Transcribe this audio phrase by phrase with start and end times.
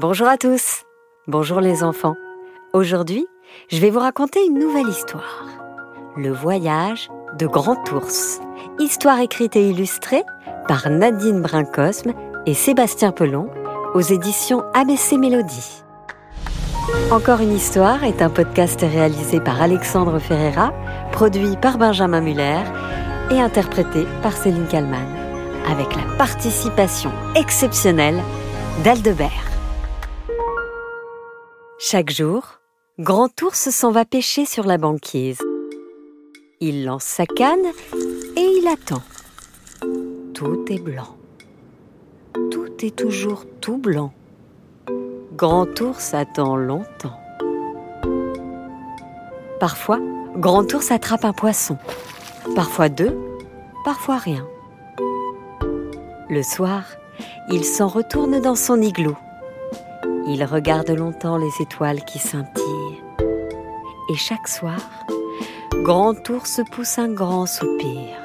[0.00, 0.84] Bonjour à tous.
[1.26, 2.14] Bonjour les enfants.
[2.72, 3.26] Aujourd'hui,
[3.68, 5.44] je vais vous raconter une nouvelle histoire.
[6.16, 8.40] Le voyage de Grand Ours.
[8.78, 10.22] Histoire écrite et illustrée
[10.66, 12.14] par Nadine Brincosme
[12.46, 13.50] et Sébastien Pelon
[13.92, 15.82] aux éditions ABC Mélodie.
[17.10, 20.72] Encore une histoire est un podcast réalisé par Alexandre Ferreira,
[21.12, 22.62] produit par Benjamin Muller
[23.30, 25.14] et interprété par Céline Kallmann,
[25.70, 28.22] avec la participation exceptionnelle
[28.82, 29.49] d'Aldebert.
[31.82, 32.42] Chaque jour,
[32.98, 35.38] Grand Ours s'en va pêcher sur la banquise.
[36.60, 37.64] Il lance sa canne
[38.36, 39.00] et il attend.
[40.34, 41.16] Tout est blanc.
[42.50, 44.12] Tout est toujours tout blanc.
[45.34, 47.18] Grand Ours attend longtemps.
[49.58, 50.00] Parfois,
[50.36, 51.78] Grand Ours attrape un poisson.
[52.54, 53.18] Parfois deux,
[53.86, 54.46] parfois rien.
[56.28, 56.82] Le soir,
[57.48, 59.16] il s'en retourne dans son igloo.
[60.32, 63.02] Il regarde longtemps les étoiles qui scintillent.
[64.08, 64.78] Et chaque soir,
[65.82, 68.22] Grand Ours pousse un grand soupir.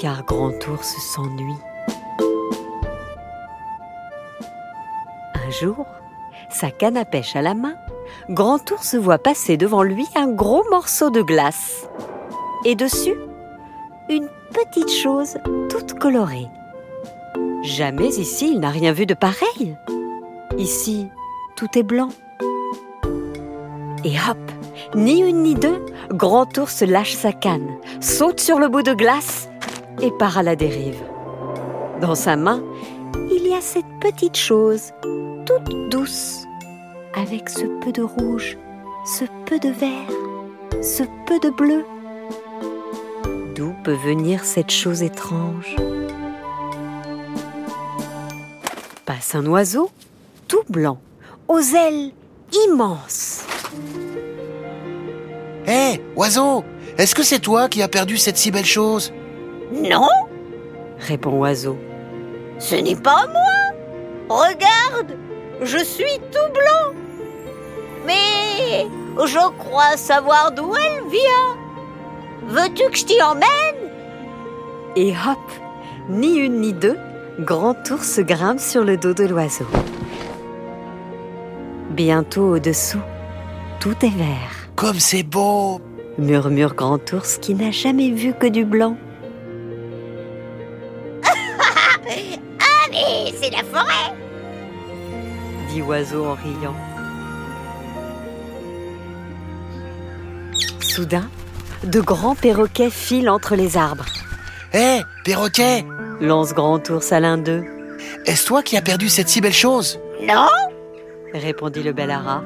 [0.00, 1.54] Car Grand Ours s'ennuie.
[5.36, 5.86] Un jour,
[6.48, 7.76] sa canne à pêche à la main,
[8.28, 11.88] Grand Ours voit passer devant lui un gros morceau de glace.
[12.64, 13.14] Et dessus,
[14.08, 16.48] une petite chose toute colorée.
[17.62, 19.76] Jamais ici il n'a rien vu de pareil.
[20.56, 21.08] Ici,
[21.56, 22.08] tout est blanc.
[24.04, 24.38] Et hop,
[24.94, 27.68] ni une ni deux, Grand Ours lâche sa canne,
[28.00, 29.48] saute sur le bout de glace
[30.00, 31.02] et part à la dérive.
[32.00, 32.62] Dans sa main,
[33.30, 34.92] il y a cette petite chose,
[35.44, 36.46] toute douce,
[37.14, 38.56] avec ce peu de rouge,
[39.04, 41.84] ce peu de vert, ce peu de bleu.
[43.54, 45.76] D'où peut venir cette chose étrange?
[49.10, 49.90] Passe un oiseau
[50.46, 51.00] tout blanc,
[51.48, 52.12] aux ailes
[52.68, 53.44] immenses.
[55.66, 56.62] Hé, oiseau,
[56.96, 59.12] est-ce que c'est toi qui as perdu cette si belle chose?
[59.72, 60.06] Non,
[61.00, 61.76] répond Oiseau.
[62.60, 64.38] ce n'est pas moi.
[64.44, 65.16] Regarde,
[65.60, 66.94] je suis tout blanc.
[68.06, 68.86] Mais
[69.26, 71.56] je crois savoir d'où elle vient.
[72.46, 73.90] Veux-tu que je t'y emmène?
[74.94, 75.50] Et hop,
[76.08, 76.98] ni une ni deux,
[77.40, 79.66] Grand Ours grimpe sur le dos de l'oiseau.
[81.90, 83.00] Bientôt au-dessous,
[83.80, 85.80] tout est vert, Comme c'est beau
[86.18, 88.98] murmure Grand Ours qui n'a jamais vu que du blanc.
[92.04, 94.14] Mais c'est la forêt.
[95.70, 96.76] dit Oiseau en riant.
[100.80, 101.30] Soudain,
[101.84, 104.04] de grands perroquets filent entre les arbres.
[104.74, 105.86] Hé, perroquet,
[106.20, 107.64] Lance Grand Ours à l'un d'eux,
[108.26, 110.46] est-ce toi qui as perdu cette si belle chose Non,
[111.32, 112.42] répondit le bel ara.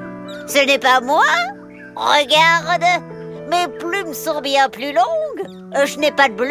[0.46, 1.24] ce n'est pas moi.
[1.96, 3.02] Regarde,
[3.50, 5.46] mes plumes sont bien plus longues.
[5.76, 6.48] Euh, Je n'ai pas de bleu,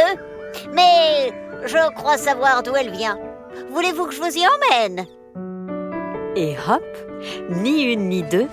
[0.73, 1.31] mais
[1.65, 3.17] je crois savoir d'où elle vient.
[3.71, 5.05] Voulez-vous que je vous y emmène?
[6.35, 6.83] Et hop,
[7.49, 8.47] ni une ni deux,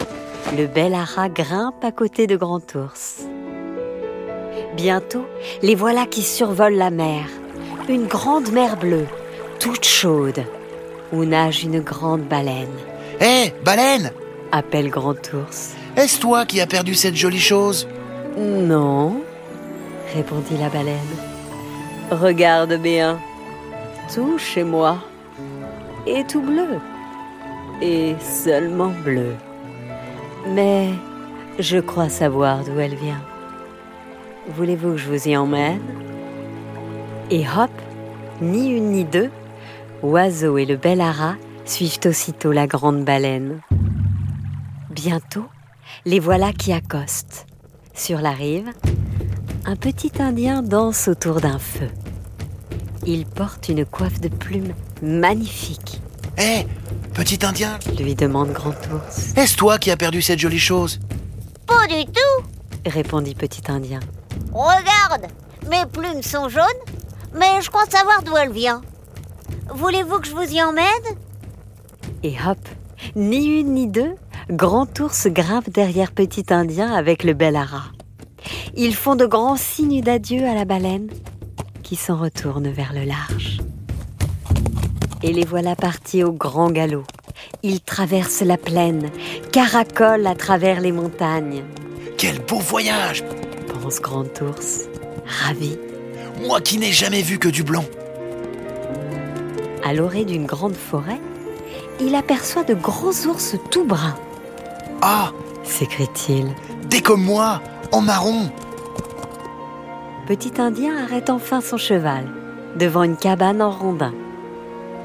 [0.56, 3.20] le bel ara grimpe à côté de Grand Ours.
[4.76, 5.24] Bientôt,
[5.62, 7.24] les voilà qui survolent la mer.
[7.90, 9.08] Une grande mer bleue,
[9.58, 10.44] toute chaude,
[11.12, 12.68] où nage une grande baleine,
[13.20, 14.12] Hé, baleine,
[14.52, 15.74] appelle Grand Ours.
[15.96, 17.88] est-ce toi qui as perdu cette jolie chose?
[18.38, 19.20] Non,
[20.14, 20.94] répondit la baleine.
[22.12, 23.18] Regarde bien,
[24.14, 24.98] tout chez moi
[26.06, 26.78] est tout bleu,
[27.82, 29.34] et seulement bleu.
[30.46, 30.90] Mais
[31.58, 33.20] je crois savoir d'où elle vient.
[34.54, 35.80] Voulez-vous que je vous y emmène?
[37.30, 37.70] Et hop,
[38.40, 39.30] ni une ni deux,
[40.02, 43.60] Oiseau et le bel ara suivent aussitôt la grande baleine.
[44.90, 45.46] Bientôt,
[46.04, 47.46] les voilà qui accostent.
[47.94, 48.70] Sur la rive,
[49.64, 51.88] un petit Indien danse autour d'un feu.
[53.06, 56.00] Il porte une coiffe de plumes magnifique,
[56.38, 56.66] Hé,
[57.12, 59.36] petit indien, lui demande Grand Ours.
[59.36, 60.98] est-ce toi qui as perdu cette jolie chose?
[61.66, 62.46] Pas du tout.
[62.86, 64.00] Répondit Petit Indien.
[64.52, 65.26] Regarde,
[65.70, 66.64] mes plumes sont jaunes,
[67.34, 68.82] mais je crois savoir d'où elle vient.
[69.74, 70.84] Voulez-vous que je vous y emmène?
[72.22, 72.58] Et hop,
[73.16, 74.14] ni une ni deux,
[74.50, 77.84] Grand Ours grimpe derrière Petit Indien avec le bel ara.
[78.74, 81.08] Ils font de grands signes d'adieu à la baleine,
[81.82, 83.58] qui s'en retourne vers le large.
[85.22, 87.04] Et les voilà partis au grand galop.
[87.62, 89.10] Ils traversent la plaine,
[89.52, 91.62] caracolent à travers les montagnes,
[92.16, 93.24] Quel beau voyage
[93.68, 94.88] pense Grand Ours,
[95.26, 95.76] ravi.
[96.46, 97.84] Moi qui n'ai jamais vu que du blanc.
[99.84, 101.20] à l'orée d'une grande forêt,
[102.00, 104.16] il aperçoit de gros ours tout bruns.
[105.02, 105.32] Ah
[105.64, 106.46] s'écrie-t-il.
[106.88, 107.60] Des comme moi,
[107.92, 108.50] en marron
[110.26, 112.24] Petit Indien arrête enfin son cheval
[112.76, 114.14] devant une cabane en rondin.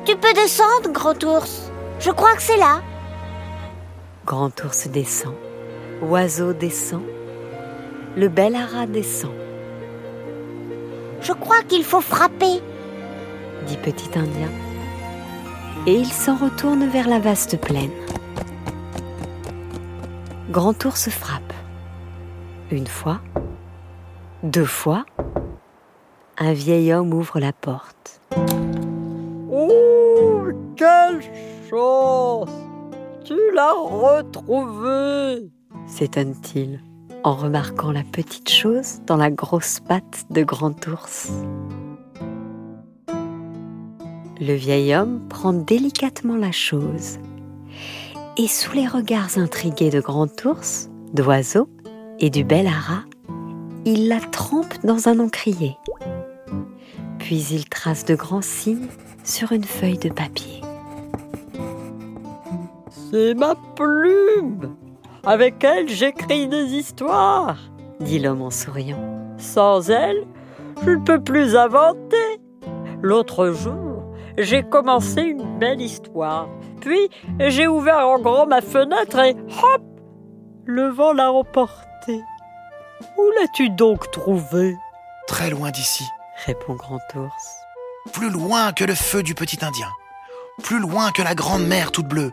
[0.05, 1.71] Tu peux descendre, grand ours.
[1.99, 2.81] Je crois que c'est là.
[4.25, 5.33] Grand ours descend,
[6.01, 7.03] oiseau descend,
[8.15, 9.31] le bel ara descend.
[11.25, 12.61] Je crois qu'il faut frapper,
[13.65, 14.51] dit Petit Indien.
[15.87, 17.89] Et il s'en retourne vers la vaste plaine.
[20.51, 21.51] Grand ours frappe.
[22.69, 23.21] Une fois,
[24.43, 25.03] deux fois,
[26.37, 28.21] un vieil homme ouvre la porte.
[29.51, 30.45] Oh,
[30.75, 31.21] quelle
[31.67, 32.51] chance
[33.23, 35.49] Tu l'as retrouvé
[35.87, 36.81] s'étonne-t-il
[37.25, 41.31] en remarquant la petite chose dans la grosse patte de grand ours.
[44.39, 47.17] Le vieil homme prend délicatement la chose
[48.37, 51.67] et sous les regards intrigués de grand ours, d'oiseau
[52.19, 53.03] et du bel ara,
[53.85, 55.77] il la trempe dans un encrier.
[57.17, 58.87] Puis il trace de grands signes
[59.23, 60.61] sur une feuille de papier.
[63.11, 64.75] C'est ma plume
[65.25, 67.57] Avec elle, j'écris des histoires
[67.99, 68.99] dit l'homme en souriant.
[69.37, 70.25] Sans elle,
[70.83, 72.39] je ne peux plus inventer.
[73.01, 74.03] L'autre jour,
[74.37, 76.47] j'ai commencé une belle histoire.
[76.81, 79.81] Puis, j'ai ouvert en grand ma fenêtre et hop
[80.65, 82.21] Le vent l'a emporté.
[83.17, 84.75] Où l'as-tu donc trouvé
[85.27, 86.03] Très loin d'ici.
[86.45, 87.57] répond Grand Ours.
[88.13, 89.89] Plus loin que le feu du petit Indien.
[90.63, 92.31] Plus loin que la grande mer toute bleue.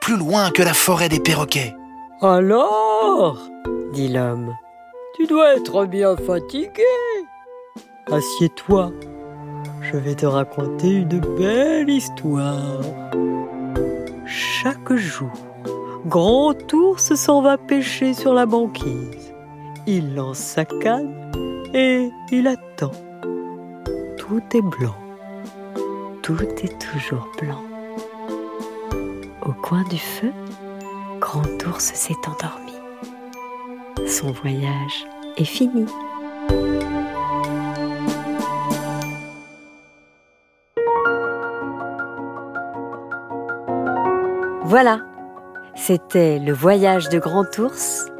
[0.00, 1.74] Plus loin que la forêt des perroquets.
[2.24, 3.36] Alors
[3.92, 4.56] dit l'homme.
[5.16, 6.84] Tu dois être bien fatigué.
[8.12, 8.92] Assieds-toi.
[9.80, 12.80] Je vais te raconter une belle histoire.
[14.24, 15.32] Chaque jour,
[16.06, 19.34] Grand Ours s'en va pêcher sur la banquise.
[19.88, 21.32] Il lance sa canne
[21.74, 22.92] et il attend.
[24.16, 24.94] Tout est blanc.
[26.22, 27.64] Tout est toujours blanc.
[29.44, 30.30] Au coin du feu,
[31.32, 32.74] Grand Ours s'est endormi.
[34.06, 35.06] Son voyage
[35.38, 35.86] est fini.
[44.64, 45.00] Voilà,
[45.74, 48.10] c'était le voyage de Grand Ours.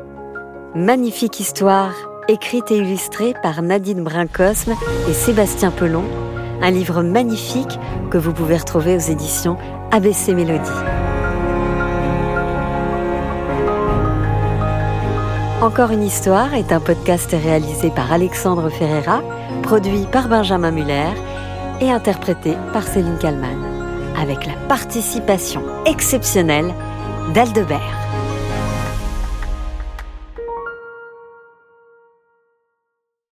[0.74, 1.92] Magnifique histoire,
[2.28, 4.72] écrite et illustrée par Nadine Brincosme
[5.06, 6.04] et Sébastien Pelon.
[6.62, 7.78] Un livre magnifique
[8.10, 9.58] que vous pouvez retrouver aux éditions
[9.90, 11.01] ABC Mélodie.
[15.62, 19.22] Encore une histoire est un podcast réalisé par Alexandre Ferreira,
[19.62, 21.12] produit par Benjamin Muller
[21.80, 23.62] et interprété par Céline Kallmann,
[24.20, 26.74] avec la participation exceptionnelle
[27.32, 28.01] d'Aldebert.